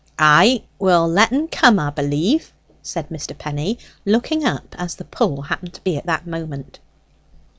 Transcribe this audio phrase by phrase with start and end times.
[0.17, 2.51] "Ay, we'll let en come, 'a b'lieve,"
[2.81, 3.37] said Mr.
[3.37, 6.79] Penny, looking up, as the pull happened to be at that moment.